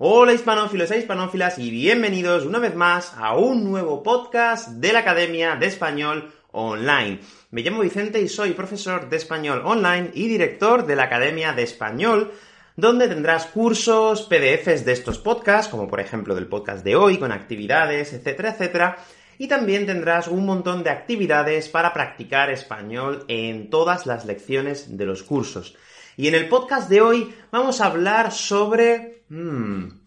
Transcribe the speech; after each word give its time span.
Hola 0.00 0.32
hispanófilos 0.32 0.92
e 0.92 0.98
hispanófilas 0.98 1.58
y 1.58 1.72
bienvenidos 1.72 2.46
una 2.46 2.60
vez 2.60 2.76
más 2.76 3.14
a 3.16 3.36
un 3.36 3.64
nuevo 3.64 4.04
podcast 4.04 4.68
de 4.68 4.92
la 4.92 5.00
Academia 5.00 5.56
de 5.56 5.66
Español 5.66 6.32
Online. 6.52 7.18
Me 7.50 7.62
llamo 7.62 7.80
Vicente 7.80 8.20
y 8.20 8.28
soy 8.28 8.52
profesor 8.52 9.10
de 9.10 9.16
español 9.16 9.60
online 9.64 10.12
y 10.14 10.28
director 10.28 10.86
de 10.86 10.94
la 10.94 11.02
Academia 11.02 11.52
de 11.52 11.64
Español, 11.64 12.30
donde 12.76 13.08
tendrás 13.08 13.46
cursos, 13.46 14.22
PDFs 14.22 14.84
de 14.84 14.92
estos 14.92 15.18
podcasts, 15.18 15.68
como 15.68 15.88
por 15.88 15.98
ejemplo 15.98 16.36
del 16.36 16.46
podcast 16.46 16.84
de 16.84 16.94
hoy, 16.94 17.18
con 17.18 17.32
actividades, 17.32 18.12
etcétera, 18.12 18.50
etcétera. 18.50 18.98
Y 19.36 19.48
también 19.48 19.84
tendrás 19.84 20.28
un 20.28 20.46
montón 20.46 20.84
de 20.84 20.90
actividades 20.90 21.68
para 21.68 21.92
practicar 21.92 22.50
español 22.50 23.24
en 23.26 23.68
todas 23.68 24.06
las 24.06 24.26
lecciones 24.26 24.96
de 24.96 25.06
los 25.06 25.24
cursos. 25.24 25.74
Y 26.18 26.26
en 26.26 26.34
el 26.34 26.48
podcast 26.48 26.90
de 26.90 27.00
hoy 27.00 27.32
vamos 27.52 27.80
a 27.80 27.86
hablar 27.86 28.32
sobre... 28.32 29.22
Hmm, 29.28 30.00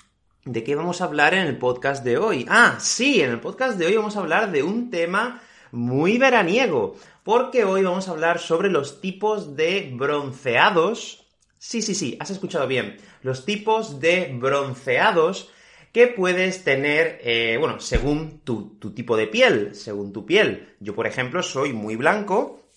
¿De 0.44 0.62
qué 0.62 0.76
vamos 0.76 1.00
a 1.00 1.06
hablar 1.06 1.34
en 1.34 1.48
el 1.48 1.58
podcast 1.58 2.04
de 2.04 2.18
hoy? 2.18 2.46
Ah, 2.50 2.80
sí, 2.82 3.22
en 3.22 3.30
el 3.30 3.40
podcast 3.40 3.78
de 3.78 3.86
hoy 3.86 3.96
vamos 3.96 4.18
a 4.18 4.20
hablar 4.20 4.52
de 4.52 4.62
un 4.62 4.90
tema 4.90 5.42
muy 5.72 6.18
veraniego, 6.18 6.98
porque 7.24 7.64
hoy 7.64 7.84
vamos 7.84 8.10
a 8.10 8.12
hablar 8.12 8.40
sobre 8.40 8.70
los 8.70 9.00
tipos 9.00 9.56
de 9.56 9.90
bronceados. 9.96 11.26
Sí, 11.58 11.82
sí, 11.82 11.96
sí, 11.96 12.18
has 12.20 12.30
escuchado 12.30 12.68
bien. 12.68 12.98
Los 13.22 13.46
tipos 13.46 14.02
de 14.02 14.36
bronceados 14.38 15.50
que 15.94 16.08
puedes 16.08 16.66
tener, 16.66 17.22
eh, 17.24 17.56
bueno, 17.58 17.80
según 17.80 18.42
tu, 18.42 18.78
tu 18.80 18.94
tipo 18.94 19.16
de 19.16 19.28
piel, 19.28 19.76
según 19.76 20.12
tu 20.12 20.26
piel. 20.26 20.76
Yo, 20.82 20.94
por 20.94 21.08
ejemplo, 21.08 21.42
soy 21.42 21.72
muy 21.72 21.96
blanco, 21.96 22.68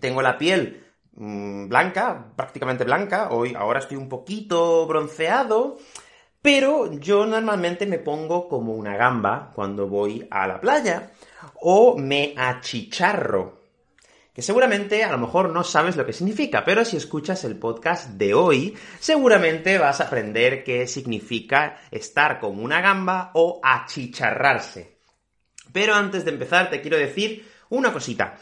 tengo 0.00 0.22
la 0.22 0.38
piel 0.38 0.87
Mm, 1.18 1.68
blanca, 1.68 2.32
prácticamente 2.36 2.84
blanca. 2.84 3.30
Hoy, 3.30 3.52
ahora 3.54 3.80
estoy 3.80 3.96
un 3.96 4.08
poquito 4.08 4.86
bronceado. 4.86 5.78
Pero 6.40 6.92
yo 6.92 7.26
normalmente 7.26 7.84
me 7.86 7.98
pongo 7.98 8.48
como 8.48 8.74
una 8.74 8.96
gamba 8.96 9.50
cuando 9.54 9.88
voy 9.88 10.26
a 10.30 10.46
la 10.46 10.60
playa. 10.60 11.10
O 11.60 11.98
me 11.98 12.34
achicharro. 12.36 13.58
Que 14.32 14.42
seguramente 14.42 15.02
a 15.02 15.10
lo 15.10 15.18
mejor 15.18 15.50
no 15.50 15.64
sabes 15.64 15.96
lo 15.96 16.06
que 16.06 16.12
significa, 16.12 16.64
pero 16.64 16.84
si 16.84 16.96
escuchas 16.96 17.42
el 17.42 17.56
podcast 17.56 18.10
de 18.10 18.34
hoy, 18.34 18.78
seguramente 19.00 19.78
vas 19.78 20.00
a 20.00 20.04
aprender 20.04 20.62
qué 20.62 20.86
significa 20.86 21.80
estar 21.90 22.38
como 22.38 22.62
una 22.62 22.80
gamba 22.80 23.32
o 23.34 23.58
achicharrarse. 23.60 24.98
Pero 25.72 25.94
antes 25.94 26.24
de 26.24 26.30
empezar 26.30 26.70
te 26.70 26.80
quiero 26.80 26.96
decir 26.96 27.50
una 27.70 27.92
cosita. 27.92 28.38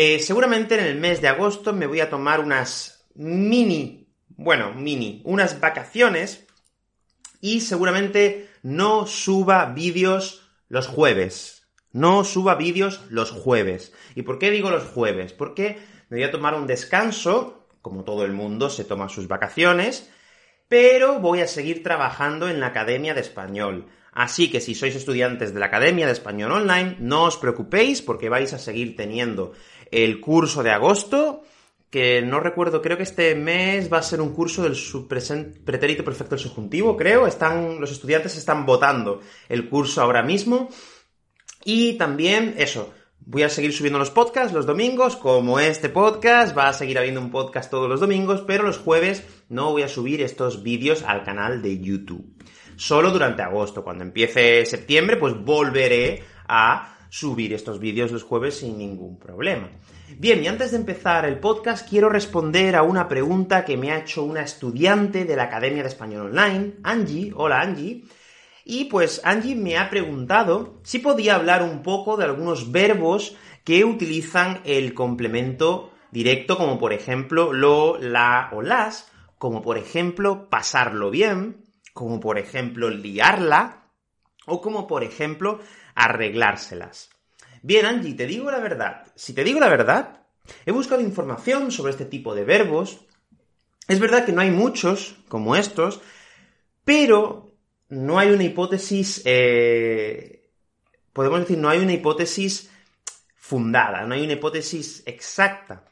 Eh, 0.00 0.20
seguramente 0.20 0.78
en 0.78 0.86
el 0.86 0.94
mes 0.94 1.20
de 1.20 1.26
agosto 1.26 1.72
me 1.72 1.88
voy 1.88 1.98
a 1.98 2.08
tomar 2.08 2.38
unas 2.38 3.10
mini, 3.16 4.06
bueno, 4.28 4.72
mini, 4.72 5.22
unas 5.24 5.58
vacaciones 5.58 6.46
y 7.40 7.62
seguramente 7.62 8.48
no 8.62 9.08
suba 9.08 9.64
vídeos 9.64 10.48
los 10.68 10.86
jueves. 10.86 11.66
No 11.90 12.22
suba 12.22 12.54
vídeos 12.54 13.00
los 13.10 13.32
jueves. 13.32 13.92
¿Y 14.14 14.22
por 14.22 14.38
qué 14.38 14.52
digo 14.52 14.70
los 14.70 14.84
jueves? 14.84 15.32
Porque 15.32 15.80
me 16.10 16.18
voy 16.18 16.24
a 16.24 16.30
tomar 16.30 16.54
un 16.54 16.68
descanso, 16.68 17.66
como 17.82 18.04
todo 18.04 18.24
el 18.24 18.32
mundo 18.32 18.70
se 18.70 18.84
toma 18.84 19.08
sus 19.08 19.26
vacaciones, 19.26 20.12
pero 20.68 21.18
voy 21.18 21.40
a 21.40 21.48
seguir 21.48 21.82
trabajando 21.82 22.48
en 22.48 22.60
la 22.60 22.68
Academia 22.68 23.14
de 23.14 23.22
Español. 23.22 23.88
Así 24.18 24.50
que 24.50 24.60
si 24.60 24.74
sois 24.74 24.96
estudiantes 24.96 25.54
de 25.54 25.60
la 25.60 25.66
Academia 25.66 26.06
de 26.06 26.12
Español 26.12 26.50
Online, 26.50 26.96
no 26.98 27.30
os 27.30 27.38
preocupéis 27.38 28.02
porque 28.02 28.26
vais 28.26 28.50
a 28.50 28.58
seguir 28.58 28.96
teniendo 28.96 29.54
el 29.90 30.20
curso 30.20 30.62
de 30.62 30.70
agosto, 30.70 31.42
que 31.90 32.20
no 32.22 32.40
recuerdo, 32.40 32.82
creo 32.82 32.96
que 32.96 33.02
este 33.02 33.34
mes 33.34 33.90
va 33.90 33.98
a 33.98 34.02
ser 34.02 34.20
un 34.20 34.34
curso 34.34 34.62
del 34.62 34.76
pretérito 35.64 36.04
perfecto 36.04 36.34
del 36.34 36.44
subjuntivo, 36.44 36.96
creo. 36.96 37.26
Están, 37.26 37.80
los 37.80 37.90
estudiantes 37.90 38.36
están 38.36 38.66
votando 38.66 39.20
el 39.48 39.68
curso 39.68 40.02
ahora 40.02 40.22
mismo. 40.22 40.68
Y 41.64 41.94
también, 41.94 42.54
eso, 42.58 42.92
voy 43.20 43.42
a 43.42 43.48
seguir 43.48 43.72
subiendo 43.72 43.98
los 43.98 44.10
podcasts 44.10 44.52
los 44.52 44.66
domingos, 44.66 45.16
como 45.16 45.60
este 45.60 45.88
podcast, 45.88 46.56
va 46.56 46.68
a 46.68 46.72
seguir 46.72 46.98
habiendo 46.98 47.20
un 47.20 47.30
podcast 47.30 47.70
todos 47.70 47.88
los 47.88 48.00
domingos, 48.00 48.42
pero 48.46 48.64
los 48.64 48.78
jueves 48.78 49.24
no 49.48 49.72
voy 49.72 49.82
a 49.82 49.88
subir 49.88 50.20
estos 50.20 50.62
vídeos 50.62 51.02
al 51.02 51.24
canal 51.24 51.62
de 51.62 51.80
YouTube. 51.80 52.34
Solo 52.76 53.10
durante 53.10 53.42
agosto. 53.42 53.82
Cuando 53.82 54.04
empiece 54.04 54.64
septiembre, 54.66 55.16
pues 55.16 55.34
volveré 55.34 56.22
a 56.46 56.97
subir 57.10 57.52
estos 57.52 57.78
vídeos 57.78 58.12
los 58.12 58.22
jueves 58.22 58.58
sin 58.58 58.78
ningún 58.78 59.18
problema. 59.18 59.68
Bien, 60.16 60.42
y 60.42 60.48
antes 60.48 60.70
de 60.70 60.78
empezar 60.78 61.24
el 61.26 61.38
podcast, 61.38 61.88
quiero 61.88 62.08
responder 62.08 62.76
a 62.76 62.82
una 62.82 63.08
pregunta 63.08 63.64
que 63.64 63.76
me 63.76 63.92
ha 63.92 63.98
hecho 63.98 64.24
una 64.24 64.42
estudiante 64.42 65.24
de 65.24 65.36
la 65.36 65.44
Academia 65.44 65.82
de 65.82 65.88
Español 65.88 66.26
Online, 66.28 66.74
Angie. 66.82 67.32
Hola 67.34 67.60
Angie. 67.60 68.04
Y 68.64 68.84
pues 68.84 69.20
Angie 69.24 69.54
me 69.54 69.78
ha 69.78 69.88
preguntado 69.88 70.80
si 70.82 70.98
podía 70.98 71.36
hablar 71.36 71.62
un 71.62 71.82
poco 71.82 72.16
de 72.16 72.24
algunos 72.24 72.70
verbos 72.70 73.36
que 73.64 73.84
utilizan 73.84 74.60
el 74.64 74.94
complemento 74.94 75.92
directo, 76.10 76.56
como 76.56 76.78
por 76.78 76.92
ejemplo 76.92 77.52
lo, 77.52 77.98
la 77.98 78.50
o 78.52 78.62
las, 78.62 79.10
como 79.38 79.62
por 79.62 79.78
ejemplo 79.78 80.48
pasarlo 80.50 81.10
bien, 81.10 81.64
como 81.92 82.20
por 82.20 82.38
ejemplo 82.38 82.90
liarla, 82.90 83.88
o 84.46 84.60
como 84.60 84.86
por 84.86 85.04
ejemplo 85.04 85.60
arreglárselas. 85.98 87.10
Bien, 87.62 87.84
Angie, 87.84 88.14
te 88.14 88.26
digo 88.26 88.50
la 88.50 88.60
verdad. 88.60 89.04
Si 89.16 89.32
te 89.32 89.42
digo 89.42 89.58
la 89.58 89.68
verdad, 89.68 90.20
he 90.64 90.70
buscado 90.70 91.02
información 91.02 91.72
sobre 91.72 91.90
este 91.90 92.04
tipo 92.04 92.34
de 92.34 92.44
verbos. 92.44 93.00
Es 93.88 93.98
verdad 93.98 94.24
que 94.24 94.32
no 94.32 94.40
hay 94.40 94.50
muchos 94.50 95.16
como 95.28 95.56
estos, 95.56 96.00
pero 96.84 97.50
no 97.88 98.18
hay 98.18 98.30
una 98.30 98.44
hipótesis, 98.44 99.22
eh, 99.24 100.44
podemos 101.12 101.40
decir, 101.40 101.58
no 101.58 101.68
hay 101.68 101.80
una 101.80 101.94
hipótesis 101.94 102.70
fundada, 103.34 104.06
no 104.06 104.14
hay 104.14 104.22
una 104.22 104.34
hipótesis 104.34 105.02
exacta. 105.04 105.84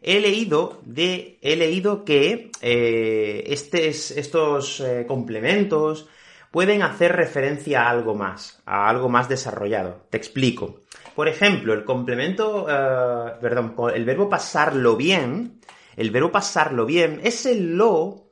He 0.00 0.20
leído, 0.20 0.80
de, 0.86 1.38
he 1.42 1.56
leído 1.56 2.06
que 2.06 2.50
eh, 2.62 3.44
estos 3.46 4.80
eh, 4.80 5.04
complementos, 5.06 6.08
pueden 6.50 6.82
hacer 6.82 7.14
referencia 7.14 7.82
a 7.82 7.90
algo 7.90 8.14
más, 8.14 8.62
a 8.66 8.88
algo 8.88 9.08
más 9.08 9.28
desarrollado. 9.28 10.06
Te 10.10 10.16
explico. 10.16 10.80
Por 11.14 11.28
ejemplo, 11.28 11.72
el 11.74 11.84
complemento, 11.84 12.66
eh, 12.68 13.34
perdón, 13.40 13.74
el 13.94 14.04
verbo 14.04 14.28
pasarlo 14.28 14.96
bien, 14.96 15.60
el 15.96 16.10
verbo 16.10 16.32
pasarlo 16.32 16.86
bien, 16.86 17.20
ese 17.24 17.54
lo 17.54 18.30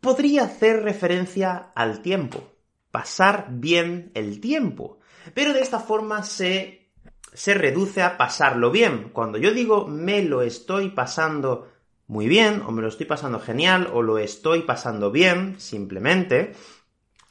podría 0.00 0.44
hacer 0.44 0.82
referencia 0.82 1.72
al 1.74 2.00
tiempo, 2.00 2.52
pasar 2.90 3.46
bien 3.50 4.10
el 4.14 4.40
tiempo. 4.40 5.00
Pero 5.34 5.52
de 5.52 5.60
esta 5.60 5.80
forma 5.80 6.22
se, 6.22 6.90
se 7.32 7.54
reduce 7.54 8.02
a 8.02 8.16
pasarlo 8.16 8.70
bien. 8.70 9.10
Cuando 9.12 9.38
yo 9.38 9.52
digo 9.52 9.86
me 9.86 10.22
lo 10.22 10.42
estoy 10.42 10.90
pasando 10.90 11.72
muy 12.06 12.28
bien, 12.28 12.62
o 12.64 12.70
me 12.70 12.82
lo 12.82 12.88
estoy 12.88 13.06
pasando 13.06 13.40
genial, 13.40 13.90
o 13.92 14.00
lo 14.00 14.18
estoy 14.18 14.62
pasando 14.62 15.10
bien, 15.10 15.58
simplemente, 15.58 16.54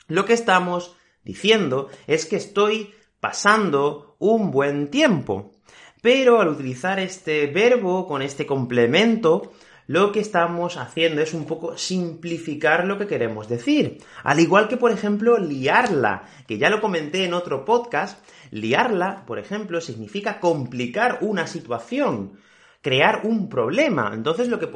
lo 0.08 0.26
que 0.26 0.34
estamos 0.34 0.96
diciendo 1.24 1.90
es 2.08 2.26
que 2.26 2.36
estoy 2.36 2.94
pasando 3.20 4.16
un 4.20 4.52
buen 4.52 4.90
tiempo. 4.90 5.52
Pero 6.02 6.40
al 6.40 6.50
utilizar 6.50 7.00
este 7.00 7.48
verbo 7.48 8.08
con 8.08 8.22
este 8.22 8.46
complemento, 8.46 9.52
lo 9.88 10.12
que 10.12 10.20
estamos 10.20 10.78
haciendo 10.78 11.22
es 11.22 11.34
un 11.34 11.46
poco 11.46 11.78
simplificar 11.78 12.86
lo 12.86 13.00
que 13.00 13.08
queremos 13.08 13.48
decir. 13.48 13.98
Al 14.24 14.40
igual 14.40 14.68
que, 14.68 14.78
por 14.78 14.92
ejemplo, 14.92 15.40
liarla, 15.40 16.24
que 16.48 16.60
ya 16.60 16.70
lo 16.70 16.82
comenté 16.82 17.26
en 17.26 17.34
otro 17.34 17.66
podcast, 17.66 18.24
liarla, 18.52 19.26
por 19.26 19.40
ejemplo, 19.40 19.82
significa 19.82 20.40
complicar 20.40 21.20
una 21.22 21.48
situación, 21.48 22.34
crear 22.82 23.22
un 23.24 23.50
problema. 23.50 24.12
Entonces 24.14 24.48
lo 24.48 24.60
que, 24.60 24.68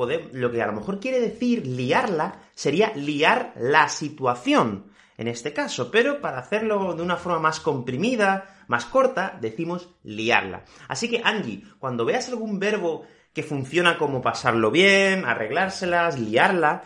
a 0.61 0.67
lo 0.67 0.73
mejor 0.73 0.99
quiere 0.99 1.19
decir 1.19 1.67
liarla 1.67 2.41
sería 2.55 2.91
liar 2.95 3.53
la 3.55 3.89
situación 3.89 4.85
en 5.19 5.27
este 5.27 5.51
caso, 5.51 5.91
pero 5.91 6.21
para 6.21 6.39
hacerlo 6.39 6.93
de 6.95 7.03
una 7.03 7.17
forma 7.17 7.39
más 7.39 7.59
comprimida, 7.59 8.63
más 8.69 8.85
corta, 8.85 9.37
decimos 9.41 9.89
liarla. 10.01 10.63
Así 10.87 11.09
que 11.09 11.21
Angie, 11.21 11.65
cuando 11.77 12.05
veas 12.05 12.29
algún 12.29 12.57
verbo 12.57 13.05
que 13.33 13.43
funciona 13.43 13.97
como 13.97 14.21
pasarlo 14.21 14.71
bien, 14.71 15.25
arreglárselas, 15.25 16.17
liarla, 16.17 16.83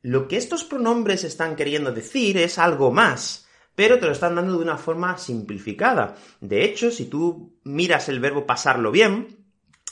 lo 0.00 0.28
que 0.28 0.38
estos 0.38 0.64
pronombres 0.64 1.24
están 1.24 1.56
queriendo 1.56 1.92
decir 1.92 2.38
es 2.38 2.58
algo 2.58 2.90
más, 2.90 3.46
pero 3.74 3.98
te 3.98 4.06
lo 4.06 4.12
están 4.12 4.36
dando 4.36 4.56
de 4.56 4.64
una 4.64 4.78
forma 4.78 5.18
simplificada. 5.18 6.16
De 6.40 6.64
hecho, 6.64 6.90
si 6.90 7.04
tú 7.04 7.58
miras 7.64 8.08
el 8.08 8.18
verbo 8.18 8.46
pasarlo 8.46 8.90
bien, 8.90 9.44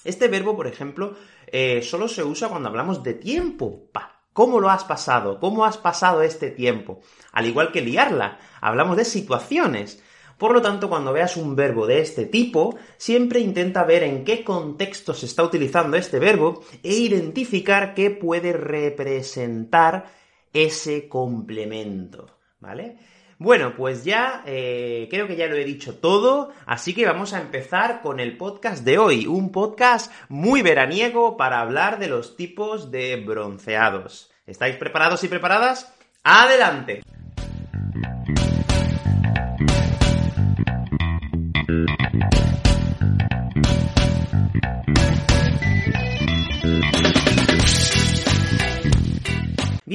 este 0.02 0.28
verbo, 0.28 0.56
por 0.56 0.67
ejemplo, 0.67 1.14
eh, 1.49 1.82
solo 1.82 2.08
se 2.08 2.25
usa 2.25 2.49
cuando 2.49 2.70
hablamos 2.70 3.02
de 3.02 3.12
tiempo. 3.12 3.90
¿Cómo 4.37 4.61
lo 4.61 4.69
has 4.69 4.85
pasado? 4.85 5.41
¿Cómo 5.41 5.65
has 5.65 5.79
pasado 5.79 6.21
este 6.21 6.50
tiempo? 6.50 7.00
Al 7.33 7.47
igual 7.47 7.73
que 7.73 7.81
liarla, 7.81 8.38
hablamos 8.61 8.99
de 8.99 9.06
situaciones. 9.06 10.03
Por 10.37 10.53
lo 10.53 10.61
tanto, 10.61 10.91
cuando 10.91 11.15
veas 11.15 11.38
un 11.38 11.56
verbo 11.56 11.87
de 11.87 12.03
este 12.03 12.27
tipo, 12.27 12.77
siempre 12.99 13.41
intenta 13.41 13.83
ver 13.85 14.03
en 14.03 14.25
qué 14.25 14.44
contexto 14.44 15.15
se 15.15 15.25
está 15.25 15.43
utilizando 15.43 15.97
este 15.97 16.19
verbo 16.19 16.62
e 16.83 16.93
identificar 16.93 17.94
qué 17.94 18.11
puede 18.11 18.53
representar 18.53 20.05
ese 20.53 21.09
complemento, 21.09 22.37
¿vale? 22.61 22.99
Bueno, 23.38 23.75
pues 23.77 24.05
ya 24.05 24.43
eh, 24.47 25.09
creo 25.11 25.27
que 25.27 25.37
ya 25.37 25.47
lo 25.47 25.56
he 25.56 25.65
dicho 25.65 25.97
todo, 25.97 26.53
así 26.65 26.94
que 26.94 27.05
vamos 27.05 27.35
a 27.35 27.41
empezar 27.41 28.00
con 28.00 28.19
el 28.19 28.38
podcast 28.38 28.83
de 28.83 28.97
hoy, 28.97 29.27
un 29.27 29.53
podcast 29.53 30.11
muy 30.31 30.62
veraniego 30.62 31.37
para 31.37 31.61
hablar 31.61 31.99
de 31.99 32.09
los 32.09 32.37
tipos 32.37 32.91
de 32.91 33.17
bronceados. 33.17 34.31
¿Estáis 34.47 34.77
preparados 34.77 35.23
y 35.23 35.29
preparadas? 35.29 35.93
¡Adelante! 36.25 37.03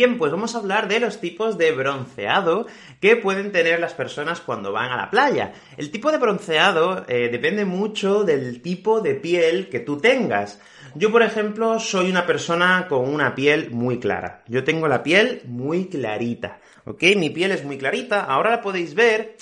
Bien, 0.02 0.18
pues 0.18 0.32
vamos 0.32 0.56
a 0.56 0.58
hablar 0.58 0.88
de 0.88 1.00
los 1.00 1.22
tipos 1.22 1.60
de 1.60 1.74
bronceado 1.74 2.66
que 3.00 3.18
pueden 3.18 3.52
tener 3.52 3.80
las 3.80 3.94
personas 3.94 4.42
cuando 4.42 4.72
van 4.72 4.90
a 4.90 4.98
la 4.98 5.12
playa. 5.12 5.54
El 5.78 5.92
tipo 5.92 6.12
de 6.12 6.18
bronceado 6.18 7.06
eh, 7.08 7.30
depende 7.32 7.66
mucho 7.66 8.24
del 8.24 8.64
tipo 8.64 9.02
de 9.02 9.14
piel 9.14 9.70
que 9.70 9.80
tú 9.80 10.00
tengas. 10.00 10.60
Yo, 10.96 11.12
por 11.12 11.22
ejemplo, 11.22 11.80
soy 11.80 12.10
una 12.10 12.26
persona 12.26 12.88
con 12.90 13.14
una 13.14 13.36
piel 13.36 13.70
muy 13.70 14.00
clara. 14.00 14.44
Yo 14.48 14.64
tengo 14.64 14.88
la 14.88 15.04
piel 15.04 15.44
muy 15.46 15.86
clarita, 15.86 16.62
¿ok? 16.86 17.04
Mi 17.16 17.30
piel 17.30 17.52
es 17.52 17.64
muy 17.64 17.78
clarita, 17.78 18.24
ahora 18.24 18.50
la 18.50 18.62
podéis 18.62 18.96
ver. 18.96 19.38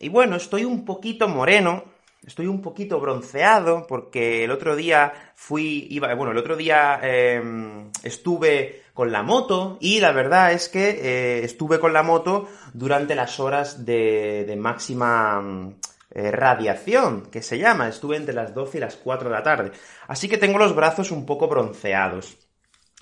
Y 0.00 0.08
bueno, 0.08 0.36
estoy 0.36 0.64
un 0.64 0.86
poquito 0.86 1.28
moreno, 1.28 1.84
estoy 2.26 2.46
un 2.46 2.60
poquito 2.60 3.00
bronceado 3.00 3.86
porque 3.86 4.44
el 4.44 4.50
otro 4.50 4.76
día 4.76 5.12
fui, 5.34 5.86
iba, 5.90 6.12
bueno, 6.14 6.32
el 6.32 6.38
otro 6.38 6.56
día 6.56 7.00
em, 7.02 7.90
estuve 8.02 8.82
con 8.92 9.12
la 9.12 9.22
moto 9.22 9.78
y 9.80 10.00
la 10.00 10.12
verdad 10.12 10.52
es 10.52 10.68
que 10.68 10.88
eh, 10.90 11.44
estuve 11.44 11.78
con 11.78 11.92
la 11.92 12.02
moto 12.02 12.48
durante 12.72 13.14
las 13.14 13.38
horas 13.40 13.84
de, 13.84 14.56
máxima 14.58 15.40
mm, 15.40 15.74
eh, 16.10 16.30
radiación, 16.30 17.26
que 17.30 17.42
se 17.42 17.58
llama, 17.58 17.88
estuve 17.88 18.16
entre 18.16 18.34
las 18.34 18.54
12 18.54 18.78
y 18.78 18.80
las 18.80 18.96
4 18.96 19.28
de 19.28 19.34
la 19.34 19.42
tarde. 19.42 19.72
Así 20.06 20.28
que 20.28 20.38
tengo 20.38 20.58
los 20.58 20.74
brazos 20.74 21.10
un 21.10 21.24
poco 21.24 21.48
bronceados. 21.48 22.36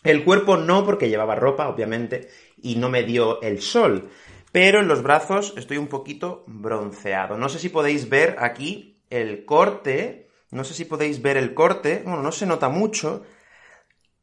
El 0.05 0.23
cuerpo 0.23 0.57
no 0.57 0.85
porque 0.85 1.09
llevaba 1.09 1.35
ropa, 1.35 1.69
obviamente, 1.69 2.29
y 2.63 2.77
no 2.77 2.89
me 2.89 3.03
dio 3.03 3.41
el 3.43 3.61
sol. 3.61 4.11
Pero 4.53 4.81
en 4.81 4.89
los 4.89 5.03
brazos 5.03 5.55
estoy 5.57 5.79
un 5.79 5.89
poquito 5.89 6.45
bronceado. 6.47 7.37
No 7.37 7.49
sé 7.49 7.59
si 7.59 7.71
podéis 7.71 8.09
ver 8.09 8.37
aquí 8.39 8.96
el 9.11 9.45
corte, 9.45 10.29
no 10.51 10.65
sé 10.65 10.75
si 10.75 10.85
podéis 10.85 11.23
ver 11.23 11.37
el 11.37 11.55
corte, 11.55 12.03
bueno, 12.05 12.23
no 12.23 12.33
se 12.33 12.47
nota 12.47 12.69
mucho. 12.69 13.25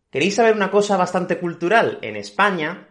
¿Queréis 0.09 0.35
saber 0.35 0.55
una 0.55 0.71
cosa 0.71 0.97
bastante 0.97 1.39
cultural? 1.39 1.99
En 2.01 2.15
España, 2.15 2.89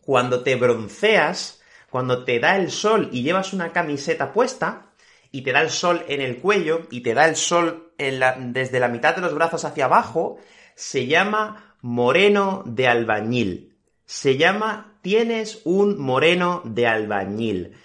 cuando 0.00 0.42
te 0.42 0.56
bronceas, 0.56 1.60
cuando 1.90 2.24
te 2.24 2.38
da 2.38 2.56
el 2.56 2.70
sol 2.70 3.08
y 3.12 3.22
llevas 3.22 3.52
una 3.52 3.72
camiseta 3.72 4.32
puesta, 4.32 4.92
y 5.32 5.42
te 5.42 5.52
da 5.52 5.60
el 5.60 5.70
sol 5.70 6.04
en 6.08 6.20
el 6.20 6.38
cuello, 6.38 6.86
y 6.90 7.00
te 7.00 7.12
da 7.12 7.26
el 7.28 7.36
sol 7.36 7.92
desde 7.98 8.80
la 8.80 8.88
mitad 8.88 9.14
de 9.14 9.22
los 9.22 9.34
brazos 9.34 9.64
hacia 9.64 9.86
abajo, 9.86 10.38
se 10.74 11.06
llama 11.06 11.76
moreno 11.82 12.62
de 12.66 12.88
albañil. 12.88 13.76
Se 14.04 14.36
llama 14.36 14.98
tienes 15.02 15.62
un 15.64 15.98
moreno 15.98 16.62
de 16.64 16.86
albañil. 16.86 17.76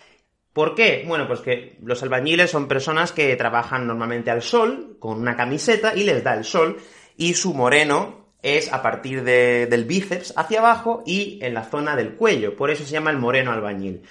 ¿Por 0.54 0.76
qué? 0.76 1.06
Bueno, 1.08 1.28
pues 1.28 1.40
que 1.40 1.78
los 1.82 2.04
albañiles 2.04 2.52
son 2.52 2.68
personas 2.68 3.14
que 3.14 3.36
trabajan 3.36 3.88
normalmente 3.88 4.32
al 4.32 4.42
sol, 4.42 4.98
con 5.00 5.20
una 5.20 5.38
camiseta, 5.38 5.96
y 5.96 6.04
les 6.04 6.24
da 6.24 6.34
el 6.34 6.44
sol, 6.44 6.78
y 7.16 7.36
su 7.36 7.54
moreno 7.54 8.22
es 8.42 8.74
a 8.74 8.82
partir 8.82 9.24
del 9.24 9.86
bíceps 9.86 10.34
hacia 10.36 10.60
abajo 10.60 11.04
y 11.06 11.40
en 11.42 11.54
la 11.54 11.64
zona 11.64 11.96
del 11.96 12.16
cuello. 12.16 12.56
Por 12.56 12.72
eso 12.72 12.84
se 12.84 12.92
llama 12.92 13.12
el 13.12 13.18
moreno 13.18 13.52
albañil. 13.52 14.02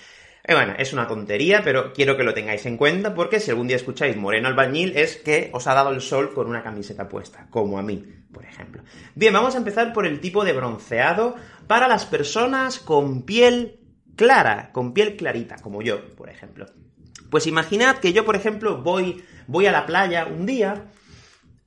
Eh, 0.44 0.54
bueno, 0.54 0.75
es 0.78 0.92
una 0.92 1.06
tontería, 1.06 1.60
pero 1.62 1.92
quiero 1.92 2.16
que 2.16 2.22
lo 2.22 2.32
tengáis 2.32 2.64
en 2.64 2.76
cuenta 2.76 3.14
porque 3.14 3.40
si 3.40 3.50
algún 3.50 3.66
día 3.66 3.76
escucháis 3.76 4.16
moreno 4.16 4.48
albañil 4.48 4.96
es 4.96 5.16
que 5.16 5.50
os 5.52 5.66
ha 5.66 5.75
dado 5.75 5.90
el 5.90 6.00
sol 6.00 6.32
con 6.32 6.48
una 6.48 6.62
camiseta 6.62 7.08
puesta, 7.08 7.46
como 7.50 7.78
a 7.78 7.82
mí, 7.82 8.02
por 8.32 8.44
ejemplo. 8.44 8.82
Bien, 9.14 9.34
vamos 9.34 9.54
a 9.54 9.58
empezar 9.58 9.93
por 9.93 10.06
el 10.06 10.20
tipo 10.20 10.44
de 10.44 10.54
bronceado 10.54 11.36
para 11.66 11.88
las 11.88 12.06
personas 12.06 12.78
con 12.78 13.22
piel 13.22 13.80
clara, 14.20 14.69
con 14.75 14.93
piel 14.93 15.17
clarita, 15.17 15.56
como 15.62 15.81
yo, 15.81 16.14
por 16.14 16.28
ejemplo. 16.28 16.67
Pues 17.31 17.46
imaginad 17.46 17.96
que 17.96 18.12
yo, 18.12 18.26
por 18.26 18.37
ejemplo, 18.37 18.82
voy, 18.82 19.25
voy 19.46 19.64
a 19.64 19.72
la 19.72 19.87
playa 19.87 20.26
un 20.26 20.44
día, 20.44 20.90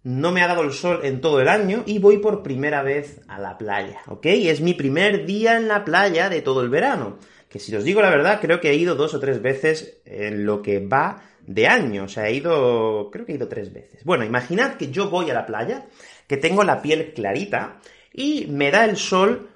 no 0.04 0.32
me 0.32 0.44
ha 0.44 0.48
dado 0.48 0.62
el 0.62 0.72
sol 0.72 1.00
en 1.02 1.20
todo 1.20 1.42
el 1.42 1.48
año 1.48 1.82
y 1.88 1.98
voy 1.98 2.20
por 2.20 2.44
primera 2.44 2.84
vez 2.84 3.22
a 3.28 3.40
la 3.40 3.58
playa, 3.58 4.02
¿ok? 4.06 4.28
Es 4.28 4.62
mi 4.62 4.76
primer 4.76 5.26
día 5.26 5.58
en 5.58 5.68
la 5.68 5.84
playa 5.84 6.30
de 6.30 6.44
todo 6.44 6.62
el 6.62 6.70
verano. 6.70 7.18
Que 7.50 7.58
si 7.58 7.76
os 7.76 7.84
digo 7.84 8.04
la 8.04 8.12
verdad, 8.12 8.38
creo 8.40 8.62
que 8.62 8.70
he 8.70 8.76
ido 8.76 8.94
dos 8.94 9.16
o 9.16 9.20
tres 9.20 9.42
veces 9.42 10.04
en 10.06 10.46
lo 10.46 10.62
que 10.62 10.80
va 10.80 11.24
de 11.48 11.68
año. 11.68 12.04
O 12.04 12.08
sea, 12.08 12.28
he 12.28 12.36
ido, 12.36 13.10
creo 13.12 13.26
que 13.26 13.32
he 13.32 13.36
ido 13.36 13.48
tres 13.48 13.74
veces. 13.74 14.04
Bueno, 14.04 14.26
imaginad 14.26 14.76
que 14.76 14.92
yo 14.92 15.10
voy 15.10 15.32
a 15.32 15.34
la 15.34 15.48
playa, 15.48 15.88
que 16.28 16.38
tengo 16.38 16.64
la 16.64 16.84
piel 16.84 17.14
clarita 17.16 17.80
y 18.14 18.46
me 18.46 18.70
da 18.70 18.86
el 18.86 18.96
sol 18.96 19.50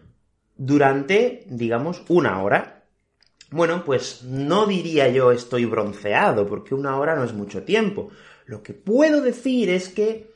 durante, 0.57 1.43
digamos, 1.47 2.03
una 2.07 2.41
hora. 2.41 2.76
Bueno, 3.49 3.83
pues 3.85 4.23
no 4.23 4.65
diría 4.65 5.07
yo 5.07 5.31
estoy 5.31 5.65
bronceado, 5.65 6.45
porque 6.45 6.75
una 6.75 6.97
hora 6.97 7.15
no 7.15 7.23
es 7.23 7.33
mucho 7.33 7.63
tiempo. 7.63 8.09
Lo 8.45 8.61
que 8.61 8.73
puedo 8.73 9.21
decir 9.21 9.69
es 9.69 9.89
que 9.89 10.33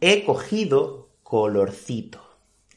he 0.00 0.24
cogido 0.24 1.10
colorcito. 1.22 2.20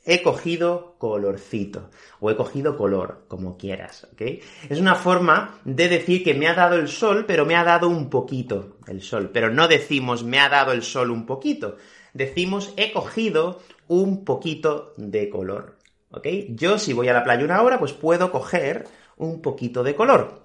He 0.06 0.24
cogido 0.24 0.96
colorcito. 0.98 1.90
O 2.20 2.32
he 2.32 2.36
cogido 2.36 2.78
color, 2.78 3.26
como 3.28 3.58
quieras, 3.58 4.08
¿ok? 4.14 4.22
Es 4.70 4.80
una 4.80 4.96
forma 4.96 5.60
de 5.66 5.88
decir 5.88 6.24
que 6.24 6.34
me 6.34 6.48
ha 6.48 6.54
dado 6.54 6.76
el 6.76 6.88
sol, 6.88 7.26
pero 7.28 7.46
me 7.46 7.56
ha 7.56 7.64
dado 7.64 7.90
un 7.90 8.10
poquito 8.10 8.78
el 8.88 9.02
sol. 9.02 9.30
Pero 9.34 9.52
no 9.52 9.68
decimos 9.68 10.24
me 10.24 10.40
ha 10.40 10.50
dado 10.50 10.72
el 10.72 10.84
sol 10.84 11.12
un 11.12 11.26
poquito. 11.26 11.78
Decimos 12.14 12.74
he 12.78 12.92
cogido 12.92 13.62
un 13.88 14.26
poquito 14.26 14.94
de 14.98 15.30
color. 15.30 15.78
¿Ok? 16.12 16.26
Yo 16.50 16.80
si 16.80 16.94
voy 16.94 17.08
a 17.08 17.14
la 17.14 17.24
playa 17.24 17.46
una 17.46 17.62
hora, 17.62 17.78
pues 17.78 17.94
puedo 17.94 18.32
coger 18.32 18.88
un 19.20 19.42
poquito 19.42 19.84
de 19.84 19.96
color. 19.96 20.42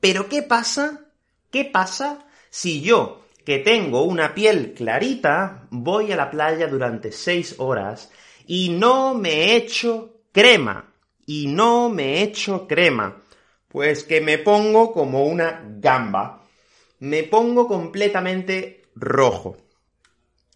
Pero 0.00 0.28
¿qué 0.28 0.42
pasa? 0.42 1.06
¿Qué 1.50 1.64
pasa 1.64 2.26
si 2.50 2.82
yo, 2.82 3.22
que 3.44 3.58
tengo 3.58 4.02
una 4.02 4.34
piel 4.34 4.74
clarita, 4.74 5.66
voy 5.70 6.12
a 6.12 6.16
la 6.16 6.30
playa 6.30 6.66
durante 6.66 7.12
seis 7.12 7.54
horas 7.58 8.10
y 8.46 8.70
no 8.70 9.14
me 9.14 9.56
echo 9.56 10.20
crema? 10.32 10.92
Y 11.26 11.46
no 11.46 11.88
me 11.88 12.22
echo 12.22 12.66
crema. 12.66 13.22
Pues 13.68 14.02
que 14.04 14.20
me 14.20 14.38
pongo 14.38 14.92
como 14.92 15.24
una 15.24 15.62
gamba. 15.78 16.42
Me 17.00 17.22
pongo 17.22 17.68
completamente 17.68 18.82
rojo. 18.94 19.58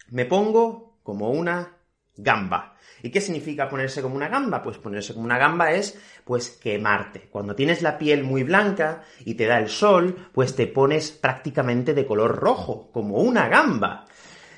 Me 0.09 0.25
pongo 0.25 0.97
como 1.03 1.29
una 1.29 1.77
gamba. 2.15 2.75
¿Y 3.01 3.09
qué 3.09 3.19
significa 3.19 3.67
ponerse 3.67 4.01
como 4.01 4.15
una 4.15 4.29
gamba? 4.29 4.63
Pues 4.63 4.77
ponerse 4.77 5.13
como 5.13 5.25
una 5.25 5.37
gamba 5.37 5.73
es, 5.73 5.99
pues, 6.23 6.51
quemarte. 6.51 7.27
Cuando 7.29 7.53
tienes 7.53 7.81
la 7.81 7.97
piel 7.97 8.23
muy 8.23 8.43
blanca 8.43 9.03
y 9.25 9.33
te 9.33 9.45
da 9.45 9.59
el 9.59 9.67
sol, 9.67 10.29
pues 10.31 10.55
te 10.55 10.67
pones 10.67 11.11
prácticamente 11.11 11.93
de 11.93 12.05
color 12.05 12.37
rojo, 12.37 12.89
como 12.93 13.17
una 13.17 13.49
gamba. 13.49 14.05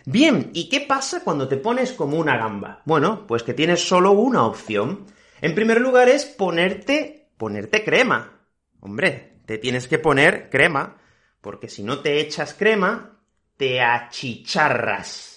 Bien, 0.06 0.52
¿y 0.54 0.70
qué 0.70 0.82
pasa 0.82 1.24
cuando 1.24 1.48
te 1.48 1.58
pones 1.58 1.94
como 1.94 2.18
una 2.18 2.38
gamba? 2.38 2.84
Bueno, 2.86 3.26
pues 3.26 3.42
que 3.42 3.56
tienes 3.56 3.82
solo 3.82 4.12
una 4.12 4.46
opción. 4.46 5.08
En 5.42 5.56
primer 5.56 5.82
lugar 5.82 6.08
es 6.08 6.26
ponerte, 6.26 7.30
ponerte 7.38 7.84
crema. 7.84 8.42
Hombre, 8.80 9.40
te 9.48 9.58
tienes 9.58 9.88
que 9.88 9.98
poner 9.98 10.52
crema, 10.52 10.98
porque 11.42 11.68
si 11.68 11.82
no 11.82 12.02
te 12.02 12.20
echas 12.20 12.54
crema, 12.54 13.18
te 13.58 13.82
achicharras 13.82 15.35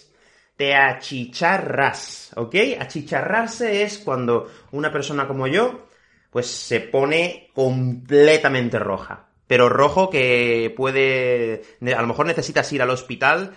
te 0.58 0.74
achicharras, 0.74 2.32
¿ok? 2.34 2.56
Achicharrarse 2.80 3.84
es 3.84 3.98
cuando 3.98 4.50
una 4.72 4.90
persona 4.90 5.28
como 5.28 5.46
yo, 5.46 5.86
pues 6.30 6.48
se 6.48 6.80
pone 6.80 7.52
completamente 7.54 8.80
roja. 8.80 9.28
Pero 9.46 9.68
rojo 9.68 10.10
que 10.10 10.74
puede... 10.76 11.62
A 11.96 12.02
lo 12.02 12.08
mejor 12.08 12.26
necesitas 12.26 12.72
ir 12.72 12.82
al 12.82 12.90
hospital 12.90 13.54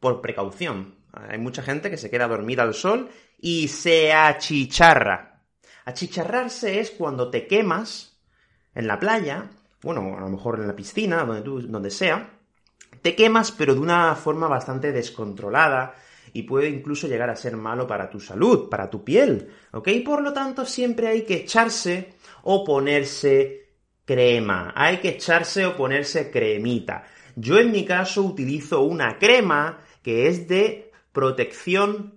por 0.00 0.20
precaución. 0.20 0.96
Hay 1.12 1.38
mucha 1.38 1.62
gente 1.62 1.88
que 1.88 1.96
se 1.96 2.10
queda 2.10 2.26
dormida 2.26 2.64
al 2.64 2.74
sol 2.74 3.10
y 3.40 3.68
se 3.68 4.12
achicharra. 4.12 5.40
Achicharrarse 5.84 6.80
es 6.80 6.90
cuando 6.90 7.30
te 7.30 7.46
quemas 7.46 8.18
en 8.74 8.88
la 8.88 8.98
playa, 8.98 9.50
bueno, 9.82 10.16
a 10.18 10.20
lo 10.20 10.28
mejor 10.30 10.58
en 10.58 10.66
la 10.66 10.74
piscina, 10.74 11.24
donde, 11.24 11.42
tú, 11.42 11.62
donde 11.62 11.92
sea, 11.92 12.28
te 13.02 13.14
quemas 13.14 13.52
pero 13.52 13.74
de 13.74 13.80
una 13.80 14.16
forma 14.16 14.48
bastante 14.48 14.90
descontrolada, 14.90 15.94
y 16.34 16.42
puede 16.42 16.68
incluso 16.68 17.06
llegar 17.06 17.30
a 17.30 17.36
ser 17.36 17.56
malo 17.56 17.86
para 17.86 18.10
tu 18.10 18.20
salud, 18.20 18.68
para 18.68 18.90
tu 18.90 19.04
piel, 19.04 19.48
¿ok? 19.72 19.88
Por 20.04 20.20
lo 20.20 20.32
tanto, 20.32 20.66
siempre 20.66 21.08
hay 21.08 21.22
que 21.22 21.36
echarse 21.36 22.14
o 22.42 22.64
ponerse 22.64 23.70
crema, 24.04 24.72
hay 24.76 24.98
que 24.98 25.10
echarse 25.10 25.64
o 25.64 25.76
ponerse 25.76 26.30
cremita. 26.30 27.04
Yo 27.36 27.58
en 27.58 27.70
mi 27.70 27.84
caso 27.84 28.22
utilizo 28.22 28.82
una 28.82 29.18
crema 29.18 29.78
que 30.02 30.26
es 30.26 30.48
de 30.48 30.90
protección 31.12 32.14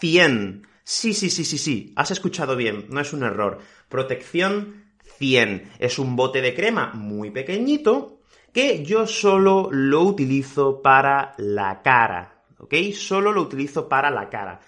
100. 0.00 0.66
Sí, 0.82 1.14
sí, 1.14 1.30
sí, 1.30 1.44
sí, 1.44 1.56
sí, 1.56 1.92
has 1.94 2.10
escuchado 2.10 2.56
bien, 2.56 2.86
no 2.90 3.00
es 3.00 3.12
un 3.12 3.22
error. 3.22 3.60
Protección 3.88 4.86
100. 5.18 5.70
Es 5.78 6.00
un 6.00 6.16
bote 6.16 6.40
de 6.40 6.52
crema 6.52 6.92
muy 6.94 7.30
pequeñito 7.30 8.22
que 8.52 8.84
yo 8.84 9.06
solo 9.06 9.68
lo 9.70 10.02
utilizo 10.02 10.82
para 10.82 11.34
la 11.38 11.80
cara. 11.82 12.41
¿Ok? 12.62 12.74
Solo 12.94 13.32
lo 13.32 13.42
utilizo 13.42 13.88
para 13.88 14.10
la 14.10 14.30
cara. 14.30 14.60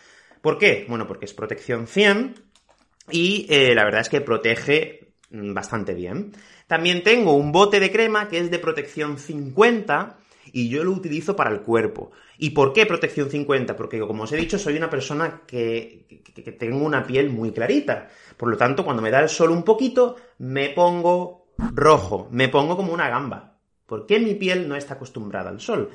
¿Por 0.42 0.58
qué? 0.58 0.84
Bueno, 0.88 1.06
porque 1.06 1.24
es 1.24 1.32
protección 1.32 1.86
100 1.86 2.34
y 3.10 3.46
eh, 3.48 3.74
la 3.74 3.84
verdad 3.84 4.02
es 4.02 4.08
que 4.08 4.20
protege 4.20 5.14
mm, 5.30 5.54
bastante 5.54 5.94
bien. 5.94 6.32
También 6.66 7.02
tengo 7.02 7.34
un 7.34 7.52
bote 7.52 7.80
de 7.80 7.90
crema 7.90 8.28
que 8.28 8.38
es 8.38 8.50
de 8.50 8.58
protección 8.58 9.18
50 9.18 10.18
y 10.52 10.68
yo 10.68 10.84
lo 10.84 10.92
utilizo 10.92 11.34
para 11.34 11.50
el 11.50 11.62
cuerpo. 11.62 12.10
¿Y 12.38 12.50
por 12.50 12.72
qué 12.72 12.86
protección 12.86 13.30
50? 13.30 13.76
Porque, 13.76 14.00
como 14.00 14.24
os 14.24 14.32
he 14.32 14.36
dicho, 14.36 14.58
soy 14.58 14.76
una 14.76 14.90
persona 14.90 15.42
que, 15.46 16.06
que, 16.34 16.52
tengo 16.52 16.84
una 16.84 17.06
piel 17.06 17.30
muy 17.30 17.52
clarita. 17.52 18.08
Por 18.36 18.50
lo 18.50 18.56
tanto, 18.56 18.84
cuando 18.84 19.02
me 19.02 19.10
da 19.10 19.20
el 19.20 19.28
sol 19.28 19.50
un 19.50 19.62
poquito, 19.62 20.16
me 20.38 20.70
pongo 20.70 21.46
rojo, 21.56 22.28
me 22.30 22.48
pongo 22.48 22.76
como 22.76 22.92
una 22.92 23.08
gamba. 23.08 23.56
¿Por 23.86 24.06
qué 24.06 24.18
mi 24.18 24.34
piel 24.34 24.68
no 24.68 24.76
está 24.76 24.94
acostumbrada 24.94 25.50
al 25.50 25.60
sol? 25.60 25.90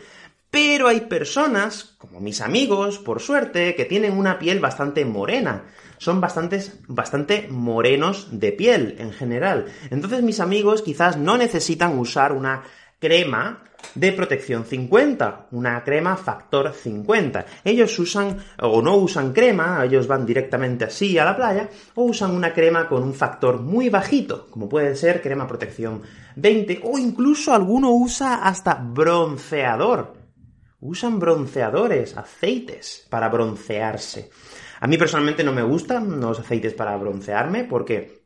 Pero 0.51 0.88
hay 0.88 1.01
personas, 1.01 1.96
como 2.00 2.20
mis 2.20 2.41
amigos, 2.41 2.98
por 2.98 3.22
suerte, 3.22 3.75
que 3.75 3.86
tienen 3.86 4.18
una 4.18 4.39
piel 4.39 4.60
bastante 4.60 5.06
morena. 5.06 5.65
Son 6.00 6.20
bastante 6.20 7.48
morenos 7.50 8.27
de 8.32 8.51
piel, 8.51 8.96
en 8.98 9.12
general. 9.12 9.65
Entonces 9.91 10.24
mis 10.24 10.39
amigos 10.39 10.82
quizás 10.82 11.18
no 11.18 11.38
necesitan 11.38 12.00
usar 12.00 12.32
una 12.32 12.63
crema 13.00 13.63
de 13.96 14.12
protección 14.12 14.65
50, 14.65 15.48
una 15.51 15.84
crema 15.84 16.18
factor 16.18 16.74
50. 16.74 17.46
Ellos 17.63 17.98
usan 18.00 18.38
o 18.62 18.82
no 18.82 18.98
usan 18.98 19.34
crema, 19.34 19.84
ellos 19.86 20.08
van 20.08 20.25
directamente 20.25 20.86
así 20.86 21.18
a 21.18 21.25
la 21.25 21.36
playa, 21.36 21.70
o 21.96 22.03
usan 22.03 22.32
una 22.32 22.53
crema 22.53 22.89
con 22.89 23.03
un 23.03 23.13
factor 23.13 23.62
muy 23.62 23.89
bajito, 23.89 24.48
como 24.50 24.68
puede 24.68 24.96
ser 24.96 25.22
crema 25.22 25.48
protección 25.48 26.01
20, 26.36 26.82
o 26.84 26.98
incluso 26.98 27.53
alguno 27.53 27.91
usa 27.91 28.44
hasta 28.44 28.74
bronceador 28.74 30.18
usan 30.81 31.19
bronceadores, 31.19 32.15
aceites 32.17 33.05
para 33.09 33.29
broncearse. 33.29 34.29
A 34.79 34.88
mí 34.88 34.98
personalmente 34.98 35.43
no 35.43 35.51
me 35.51 35.63
gustan 35.63 36.19
los 36.19 36.39
aceites 36.39 36.74
para 36.74 36.95
broncearme 36.95 37.65
porque, 37.65 38.21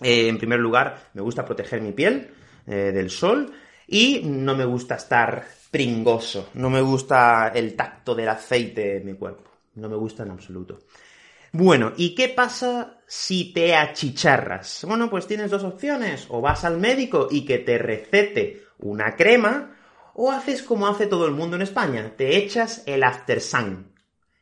eh, 0.00 0.28
en 0.28 0.38
primer 0.38 0.60
lugar, 0.60 1.10
me 1.14 1.22
gusta 1.22 1.44
proteger 1.44 1.80
mi 1.80 1.92
piel 1.92 2.30
eh, 2.66 2.92
del 2.92 3.10
sol 3.10 3.52
y 3.86 4.22
no 4.24 4.56
me 4.56 4.64
gusta 4.64 4.96
estar 4.96 5.44
pringoso, 5.70 6.50
no 6.54 6.70
me 6.70 6.80
gusta 6.80 7.52
el 7.54 7.74
tacto 7.74 8.14
del 8.14 8.28
aceite 8.28 8.98
en 8.98 9.06
mi 9.06 9.14
cuerpo, 9.14 9.50
no 9.76 9.88
me 9.88 9.96
gusta 9.96 10.22
en 10.22 10.30
absoluto. 10.30 10.80
Bueno, 11.52 11.92
¿y 11.96 12.14
qué 12.14 12.30
pasa 12.30 12.98
si 13.06 13.52
te 13.52 13.74
achicharras? 13.74 14.84
Bueno, 14.88 15.10
pues 15.10 15.26
tienes 15.26 15.50
dos 15.50 15.64
opciones, 15.64 16.26
o 16.30 16.40
vas 16.40 16.64
al 16.64 16.78
médico 16.78 17.28
y 17.30 17.44
que 17.44 17.58
te 17.58 17.76
recete 17.76 18.62
una 18.78 19.16
crema, 19.16 19.76
o 20.14 20.30
haces 20.30 20.62
como 20.62 20.86
hace 20.86 21.06
todo 21.06 21.26
el 21.26 21.32
mundo 21.32 21.56
en 21.56 21.62
España, 21.62 22.14
te 22.16 22.36
echas 22.36 22.82
el 22.86 23.02
after 23.02 23.40
sun. 23.40 23.92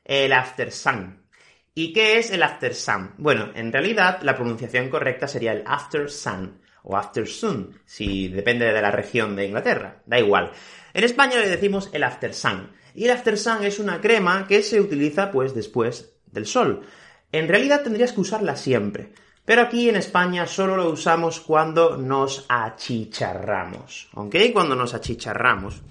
El 0.05 0.33
after 0.33 0.73
sun. 0.73 1.27
¿Y 1.75 1.93
qué 1.93 2.19
es 2.19 2.31
el 2.31 2.43
after 2.43 2.75
sun? 2.75 3.15
Bueno, 3.19 3.50
en 3.55 3.73
realidad 3.73 4.21
la 4.23 4.37
pronunciación 4.37 4.89
correcta 4.89 5.29
sería 5.29 5.53
el 5.53 5.62
after 5.67 6.11
sun 6.11 6.61
o 6.83 6.97
after 6.97 7.27
sun, 7.27 7.79
si 7.85 8.29
depende 8.29 8.73
de 8.73 8.83
la 8.83 8.91
región 8.91 9.37
de 9.37 9.47
Inglaterra, 9.47 10.03
da 10.07 10.19
igual. 10.19 10.53
En 10.95 11.05
España 11.05 11.39
le 11.39 11.49
decimos 11.49 11.91
el 11.93 12.03
after 12.03 12.35
sun. 12.35 12.71
Y 12.95 13.05
el 13.05 13.11
after 13.12 13.39
sun 13.39 13.62
es 13.62 13.79
una 13.79 14.00
crema 14.00 14.47
que 14.49 14.62
se 14.62 14.81
utiliza 14.81 15.31
pues 15.31 15.55
después 15.55 16.12
del 16.27 16.47
sol. 16.47 16.87
En 17.33 17.49
realidad 17.49 17.83
tendrías 17.83 18.12
que 18.12 18.21
usarla 18.21 18.57
siempre. 18.57 19.12
Pero 19.45 19.63
aquí 19.63 19.89
en 19.89 19.97
España 19.97 20.47
solo 20.47 20.77
lo 20.77 20.91
usamos 20.91 21.41
cuando 21.41 21.97
nos 21.97 22.45
achicharramos, 22.49 24.09
¿ok? 24.15 24.37
Cuando 24.53 24.77
nos 24.77 24.95
achicharramos. 24.95 25.83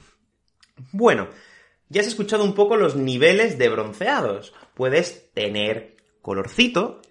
Bueno, 0.92 1.28
ya 1.90 2.02
has 2.02 2.08
escuchado 2.08 2.44
un 2.44 2.54
poco 2.54 2.78
los 2.78 2.96
niveles 2.96 3.58
de 3.58 3.70
bronceados. 3.70 4.54
Puedes 4.76 5.32
tener 5.34 5.98
colorcito, 6.22 7.02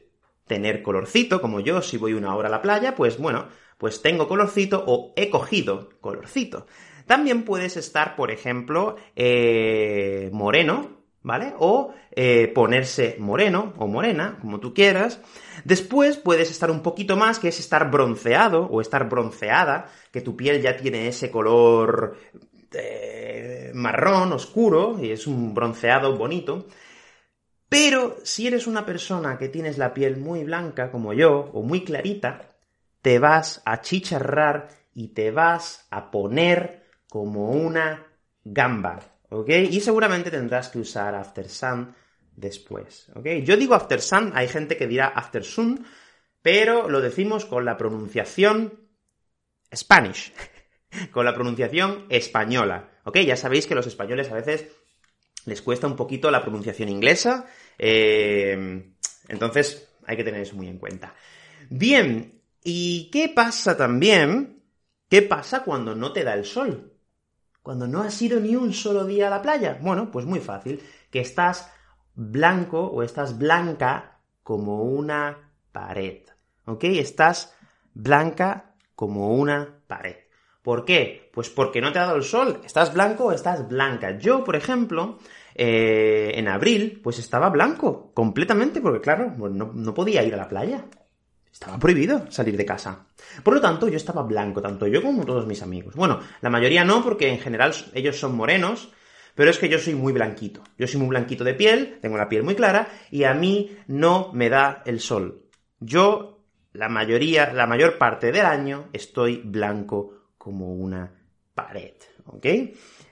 tener 0.47 0.83
colorcito, 0.83 1.41
como 1.41 1.61
yo, 1.61 1.83
si 1.83 1.99
voy 1.99 2.15
una 2.15 2.35
hora 2.35 2.49
a 2.49 2.53
la 2.53 2.63
playa, 2.63 2.95
pues 2.95 3.19
bueno, 3.19 3.49
pues 3.77 4.03
tengo 4.03 4.29
colorcito 4.29 4.85
o 4.87 5.13
he 5.17 5.31
cogido 5.31 5.91
colorcito. 6.01 6.67
También 7.07 7.45
puedes 7.45 7.77
estar, 7.77 8.17
por 8.17 8.31
ejemplo, 8.31 8.97
eh, 9.17 10.31
moreno, 10.33 10.98
¿vale? 11.23 11.55
O 11.59 11.93
eh, 12.13 12.49
ponerse 12.55 13.17
moreno 13.19 13.75
o 13.79 13.87
morena, 13.87 14.39
como 14.41 14.61
tú 14.61 14.73
quieras. 14.73 15.21
Después 15.65 16.17
puedes 16.17 16.51
estar 16.51 16.71
un 16.71 16.83
poquito 16.83 17.17
más, 17.17 17.39
que 17.39 17.49
es 17.49 17.61
estar 17.61 17.91
bronceado 17.91 18.67
o 18.67 18.81
estar 18.81 19.09
bronceada, 19.09 19.91
que 20.13 20.21
tu 20.21 20.37
piel 20.37 20.63
ya 20.63 20.77
tiene 20.77 21.09
ese 21.09 21.31
color 21.31 22.19
eh, 22.73 23.73
marrón, 23.75 24.33
oscuro, 24.33 24.99
y 25.01 25.11
es 25.11 25.27
un 25.27 25.55
bronceado 25.55 26.17
bonito. 26.17 26.67
Pero 27.69 28.17
si 28.23 28.47
eres 28.47 28.67
una 28.67 28.87
persona 28.87 29.37
que 29.37 29.49
tienes 29.49 29.77
la 29.77 29.93
piel 29.93 30.17
muy 30.17 30.45
blanca, 30.45 30.91
como 30.91 31.13
yo, 31.13 31.51
o 31.53 31.63
muy 31.63 31.85
clarita, 31.85 32.49
te 33.03 33.19
vas 33.19 33.63
a 33.67 33.81
chicharrar 33.83 34.69
y 34.95 35.09
te 35.09 35.31
vas 35.31 35.87
a 35.91 36.11
poner 36.11 36.87
como 37.09 37.51
una 37.51 38.07
gamba, 38.45 39.01
¿ok? 39.31 39.49
Y 39.71 39.81
seguramente 39.81 40.31
tendrás 40.31 40.69
que 40.69 40.79
usar 40.79 41.15
After 41.15 41.49
Sun 41.49 41.95
después, 42.35 43.11
¿ok? 43.15 43.27
Yo 43.45 43.57
digo 43.57 43.75
After 43.75 44.01
Sun, 44.01 44.33
hay 44.35 44.49
gente 44.49 44.77
que 44.77 44.87
dirá 44.87 45.09
After 45.09 45.45
Sun, 45.45 45.85
pero 46.43 46.89
lo 46.89 47.01
decimos 47.01 47.45
con 47.45 47.65
la 47.65 47.77
pronunciación 47.77 48.89
Spanish, 49.75 50.33
con 51.13 51.25
la 51.25 51.35
pronunciación 51.35 52.07
española, 52.09 52.91
¿ok? 53.05 53.19
Ya 53.19 53.37
sabéis 53.37 53.67
que 53.67 53.75
los 53.75 53.87
españoles 53.87 54.31
a 54.31 54.35
veces 54.35 54.67
les 55.47 55.63
cuesta 55.63 55.87
un 55.87 55.97
poquito 55.97 56.31
la 56.31 56.43
pronunciación 56.43 56.89
inglesa, 56.89 57.47
eh, 57.79 58.93
entonces 59.29 59.89
hay 60.07 60.17
que 60.17 60.25
tener 60.25 60.43
eso 60.43 60.57
muy 60.57 60.69
en 60.69 60.79
cuenta. 60.79 61.15
Bien, 61.71 62.41
¿y 62.65 63.11
qué 63.11 63.29
pasa 63.29 63.77
también? 63.77 64.63
¿Qué 65.09 65.23
pasa 65.23 65.63
cuando 65.65 65.95
no 65.95 66.13
te 66.13 66.25
da 66.25 66.35
el 66.35 66.45
sol? 66.45 66.88
Cuando 67.69 67.87
no 67.87 68.01
has 68.01 68.23
ido 68.23 68.41
ni 68.41 68.57
un 68.57 68.73
solo 68.73 69.05
día 69.05 69.27
a 69.27 69.31
la 69.31 69.43
playa? 69.43 69.79
Bueno, 69.83 70.11
pues 70.11 70.25
muy 70.25 70.41
fácil, 70.41 70.83
que 71.11 71.21
estás 71.21 71.71
blanco 72.15 72.87
o 72.87 73.03
estás 73.03 73.37
blanca 73.37 74.21
como 74.43 74.85
una 74.85 75.51
pared. 75.71 76.23
¿Ok? 76.65 76.85
Estás 76.85 77.55
blanca 77.93 78.75
como 78.95 79.35
una 79.35 79.83
pared. 79.87 80.17
¿Por 80.63 80.87
qué? 80.87 81.31
Pues 81.35 81.51
porque 81.51 81.83
no 81.83 81.93
te 81.93 81.99
ha 81.99 82.07
dado 82.07 82.17
el 82.17 82.23
sol. 82.23 82.63
¿Estás 82.65 82.95
blanco 82.95 83.27
o 83.27 83.33
estás 83.33 83.69
blanca? 83.69 84.17
Yo, 84.17 84.45
por 84.45 84.57
ejemplo, 84.57 85.19
eh, 85.55 86.33
en 86.37 86.49
abril, 86.49 87.03
pues 87.05 87.19
estaba 87.19 87.51
blanco, 87.51 88.13
completamente, 88.15 88.81
porque 88.81 89.03
claro, 89.03 89.35
no 89.37 89.93
podía 89.93 90.25
ir 90.25 90.33
a 90.33 90.39
la 90.39 90.49
playa. 90.49 90.87
Estaba 91.59 91.77
prohibido 91.77 92.31
salir 92.31 92.57
de 92.57 92.65
casa. 92.65 93.05
Por 93.43 93.53
lo 93.53 93.61
tanto, 93.61 93.89
yo 93.89 93.97
estaba 93.97 94.23
blanco, 94.23 94.63
tanto 94.63 94.87
yo 94.87 95.03
como 95.03 95.27
todos 95.27 95.45
mis 95.45 95.61
amigos. 95.61 95.97
Bueno, 95.97 96.21
la 96.41 96.51
mayoría 96.51 96.85
no, 96.85 97.03
porque 97.03 97.29
en 97.31 97.41
general 97.41 97.75
ellos 97.95 98.17
son 98.17 98.37
morenos, 98.37 98.91
pero 99.35 99.51
es 99.51 99.59
que 99.59 99.69
yo 99.69 99.81
soy 99.81 99.97
muy 99.97 100.13
blanquito. 100.13 100.63
Yo 100.79 100.87
soy 100.87 101.01
muy 101.01 101.09
blanquito 101.09 101.43
de 101.43 101.55
piel, 101.55 101.99
tengo 102.01 102.17
la 102.17 102.29
piel 102.29 102.45
muy 102.45 102.55
clara, 102.55 102.89
y 103.11 103.25
a 103.25 103.35
mí 103.35 103.77
no 103.89 104.31
me 104.33 104.49
da 104.49 104.85
el 104.87 105.01
sol. 105.01 105.47
Yo, 105.81 106.45
la 106.75 106.89
mayoría, 106.89 107.53
la 107.53 107.67
mayor 107.67 107.99
parte 107.99 108.31
del 108.31 108.47
año, 108.47 108.89
estoy 108.93 109.43
blanco 109.45 110.29
como 110.39 110.73
una 110.75 111.13
pared. 111.57 111.95
¿Ok? 112.27 112.47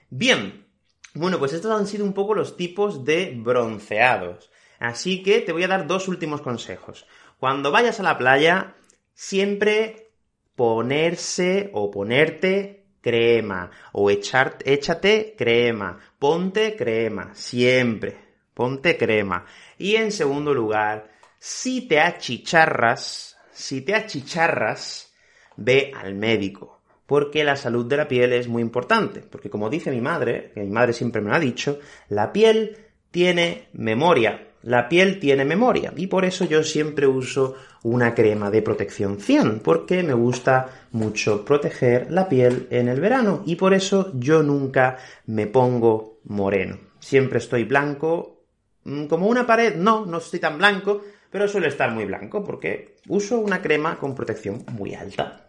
Bien. 0.08 0.66
Bueno, 1.14 1.40
pues 1.40 1.52
estos 1.52 1.76
han 1.76 1.88
sido 1.88 2.04
un 2.04 2.12
poco 2.12 2.32
los 2.32 2.56
tipos 2.56 3.04
de 3.04 3.36
bronceados. 3.36 4.52
Así 4.78 5.22
que 5.22 5.40
te 5.40 5.52
voy 5.52 5.64
a 5.64 5.68
dar 5.68 5.86
dos 5.86 6.06
últimos 6.06 6.42
consejos. 6.42 7.06
Cuando 7.38 7.70
vayas 7.70 8.00
a 8.00 8.02
la 8.02 8.18
playa, 8.18 8.74
siempre 9.14 10.10
ponerse 10.54 11.70
o 11.74 11.90
ponerte 11.90 12.84
crema, 13.00 13.70
o 13.92 14.10
échate 14.10 15.34
crema, 15.36 15.98
ponte 16.18 16.74
crema, 16.76 17.34
siempre, 17.34 18.16
ponte 18.54 18.96
crema. 18.96 19.44
Y 19.78 19.96
en 19.96 20.10
segundo 20.12 20.52
lugar, 20.54 21.14
Si 21.38 21.86
te 21.86 22.00
achicharras, 22.00 23.36
si 23.52 23.82
te 23.82 23.94
achicharras, 23.94 25.12
ve 25.56 25.92
al 25.94 26.14
médico. 26.14 26.80
Porque 27.06 27.44
la 27.44 27.56
salud 27.56 27.86
de 27.86 27.98
la 27.98 28.08
piel 28.08 28.32
es 28.32 28.48
muy 28.48 28.62
importante. 28.62 29.20
Porque 29.20 29.50
como 29.50 29.70
dice 29.70 29.90
mi 29.90 30.00
madre, 30.00 30.50
que 30.54 30.62
mi 30.62 30.70
madre 30.70 30.92
siempre 30.92 31.20
me 31.20 31.30
lo 31.30 31.36
ha 31.36 31.40
dicho, 31.40 31.78
la 32.08 32.32
piel 32.32 32.78
tiene 33.10 33.68
memoria. 33.72 34.48
La 34.62 34.88
piel 34.88 35.20
tiene 35.20 35.44
memoria. 35.44 35.92
Y 35.96 36.06
por 36.06 36.24
eso 36.24 36.44
yo 36.44 36.62
siempre 36.62 37.06
uso 37.06 37.54
una 37.82 38.14
crema 38.14 38.50
de 38.50 38.62
protección 38.62 39.18
100. 39.20 39.60
Porque 39.60 40.02
me 40.02 40.14
gusta 40.14 40.68
mucho 40.92 41.44
proteger 41.44 42.10
la 42.10 42.28
piel 42.28 42.66
en 42.70 42.88
el 42.88 43.00
verano. 43.00 43.42
Y 43.46 43.56
por 43.56 43.74
eso 43.74 44.12
yo 44.14 44.42
nunca 44.42 44.98
me 45.26 45.46
pongo 45.46 46.18
moreno. 46.24 46.78
Siempre 46.98 47.38
estoy 47.38 47.64
blanco. 47.64 48.42
mm, 48.84 49.06
Como 49.06 49.26
una 49.28 49.46
pared, 49.46 49.76
no, 49.76 50.04
no 50.06 50.18
estoy 50.18 50.40
tan 50.40 50.58
blanco, 50.58 51.02
pero 51.30 51.48
suele 51.48 51.68
estar 51.68 51.90
muy 51.92 52.04
blanco 52.04 52.44
porque 52.44 52.96
uso 53.08 53.38
una 53.38 53.60
crema 53.62 53.96
con 53.98 54.14
protección 54.14 54.64
muy 54.72 54.94
alta. 54.94 55.46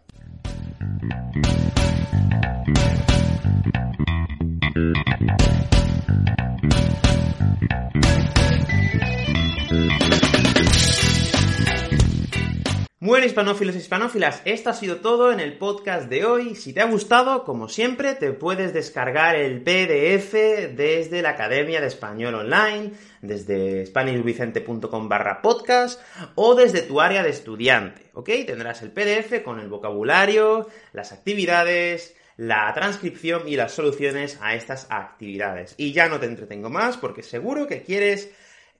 Bueno, 13.08 13.24
hispanófilos 13.24 13.74
y 13.74 13.78
hispanófilas, 13.78 14.42
esto 14.44 14.68
ha 14.68 14.74
sido 14.74 14.96
todo 14.96 15.32
en 15.32 15.40
el 15.40 15.56
podcast 15.56 16.10
de 16.10 16.26
hoy. 16.26 16.54
Si 16.54 16.74
te 16.74 16.82
ha 16.82 16.90
gustado, 16.90 17.44
como 17.44 17.70
siempre, 17.70 18.14
te 18.14 18.32
puedes 18.32 18.74
descargar 18.74 19.34
el 19.34 19.62
PDF 19.62 20.34
desde 20.76 21.22
la 21.22 21.30
Academia 21.30 21.80
de 21.80 21.86
Español 21.86 22.34
Online, 22.34 22.92
desde 23.22 23.86
spanishvicente.com 23.86 25.08
barra 25.08 25.40
podcast 25.40 26.02
o 26.34 26.54
desde 26.54 26.82
tu 26.82 27.00
área 27.00 27.22
de 27.22 27.30
estudiante, 27.30 28.10
¿ok? 28.12 28.28
Tendrás 28.46 28.82
el 28.82 28.90
PDF 28.90 29.42
con 29.42 29.58
el 29.58 29.70
vocabulario, 29.70 30.68
las 30.92 31.12
actividades, 31.12 32.14
la 32.36 32.70
transcripción 32.74 33.48
y 33.48 33.56
las 33.56 33.72
soluciones 33.72 34.38
a 34.42 34.54
estas 34.54 34.86
actividades. 34.90 35.74
Y 35.78 35.94
ya 35.94 36.10
no 36.10 36.20
te 36.20 36.26
entretengo 36.26 36.68
más 36.68 36.98
porque 36.98 37.22
seguro 37.22 37.68
que 37.68 37.84
quieres 37.84 38.30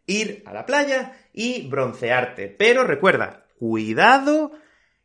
ir 0.06 0.42
a 0.44 0.52
la 0.52 0.66
playa 0.66 1.16
y 1.32 1.66
broncearte. 1.66 2.48
Pero 2.48 2.84
recuerda, 2.84 3.47
cuidado 3.58 4.52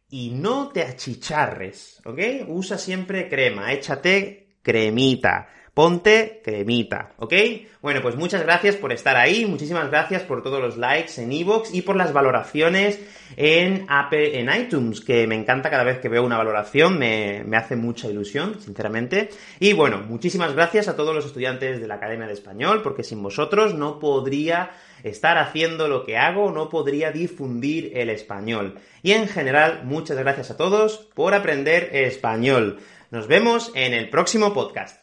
y 0.09 0.29
no 0.31 0.69
te 0.69 0.83
achicharres, 0.83 2.01
¿ok? 2.05 2.19
Usa 2.47 2.77
siempre 2.77 3.27
crema, 3.27 3.73
échate 3.73 4.57
cremita, 4.61 5.49
ponte 5.73 6.41
cremita, 6.43 7.13
¿ok? 7.17 7.33
Bueno, 7.81 8.01
pues 8.01 8.15
muchas 8.15 8.43
gracias 8.43 8.75
por 8.75 8.93
estar 8.93 9.15
ahí, 9.15 9.45
muchísimas 9.45 9.89
gracias 9.89 10.21
por 10.21 10.43
todos 10.43 10.61
los 10.61 10.77
likes 10.77 11.21
en 11.21 11.31
iVoox 11.31 11.73
y 11.73 11.81
por 11.81 11.95
las 11.95 12.13
valoraciones 12.13 12.99
en, 13.35 13.85
Apple, 13.89 14.39
en 14.39 14.53
iTunes, 14.53 15.01
que 15.01 15.25
me 15.25 15.35
encanta 15.35 15.71
cada 15.71 15.83
vez 15.83 15.99
que 15.99 16.09
veo 16.09 16.23
una 16.23 16.37
valoración, 16.37 16.99
me, 16.99 17.43
me 17.45 17.57
hace 17.57 17.75
mucha 17.75 18.07
ilusión, 18.07 18.61
sinceramente. 18.61 19.29
Y 19.59 19.73
bueno, 19.73 20.03
muchísimas 20.07 20.53
gracias 20.53 20.87
a 20.87 20.95
todos 20.95 21.15
los 21.15 21.25
estudiantes 21.25 21.81
de 21.81 21.87
la 21.87 21.95
Academia 21.95 22.27
de 22.27 22.33
Español, 22.33 22.81
porque 22.83 23.03
sin 23.03 23.23
vosotros 23.23 23.73
no 23.73 23.99
podría 23.99 24.71
estar 25.01 25.37
haciendo 25.37 25.87
lo 25.87 26.05
que 26.05 26.17
hago, 26.17 26.51
no 26.51 26.69
podría 26.69 27.11
difundir 27.11 27.91
el 27.95 28.09
español. 28.09 28.79
Y 29.01 29.13
en 29.13 29.27
general, 29.27 29.81
muchas 29.83 30.17
gracias 30.17 30.51
a 30.51 30.57
todos 30.57 31.09
por 31.15 31.33
aprender 31.33 31.89
español. 31.93 32.79
Nos 33.09 33.27
vemos 33.27 33.71
en 33.75 33.93
el 33.93 34.09
próximo 34.09 34.53
podcast. 34.53 35.02